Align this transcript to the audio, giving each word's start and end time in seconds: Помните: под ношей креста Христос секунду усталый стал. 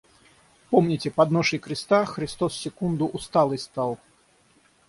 Помните: 0.71 1.11
под 1.11 1.29
ношей 1.29 1.59
креста 1.59 2.05
Христос 2.05 2.57
секунду 2.57 3.05
усталый 3.05 3.59
стал. 3.59 3.99